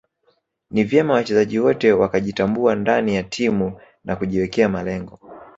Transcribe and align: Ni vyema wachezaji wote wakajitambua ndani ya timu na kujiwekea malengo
Ni 0.71 0.83
vyema 0.83 1.13
wachezaji 1.13 1.59
wote 1.59 1.91
wakajitambua 1.93 2.75
ndani 2.75 3.15
ya 3.15 3.23
timu 3.23 3.79
na 4.05 4.15
kujiwekea 4.15 4.69
malengo 4.69 5.19